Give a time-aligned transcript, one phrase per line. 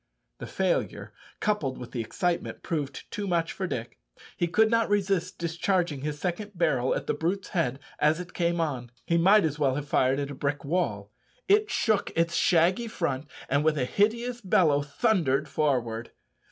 [0.39, 3.99] The failure, coupled with the excitement, proved too much for Dick;
[4.35, 8.59] he could not resist discharging his second barrel at the brute's head as it came
[8.59, 8.89] on.
[9.05, 11.11] He might as well have fired at a brick wall.
[11.47, 16.09] It shook its shaggy front, and with a hideous bellow thundered forward.